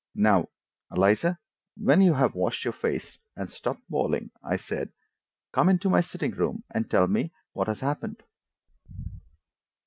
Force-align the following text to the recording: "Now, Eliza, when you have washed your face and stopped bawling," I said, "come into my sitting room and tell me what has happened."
"Now, 0.15 0.47
Eliza, 0.91 1.37
when 1.77 2.01
you 2.01 2.15
have 2.15 2.33
washed 2.33 2.65
your 2.65 2.73
face 2.73 3.19
and 3.35 3.47
stopped 3.47 3.87
bawling," 3.87 4.31
I 4.41 4.55
said, 4.55 4.91
"come 5.53 5.69
into 5.69 5.91
my 5.91 6.01
sitting 6.01 6.31
room 6.31 6.63
and 6.73 6.89
tell 6.89 7.05
me 7.07 7.31
what 7.53 7.67
has 7.67 7.81
happened." 7.81 8.23